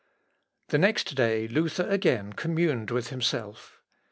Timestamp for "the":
0.69-0.79